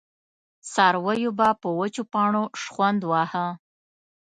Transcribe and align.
څارويو 0.71 1.31
به 1.39 1.47
پر 1.61 1.71
وچو 1.79 2.03
پاڼو 2.11 2.43
شخوند 2.61 3.01
واهه. 3.09 3.47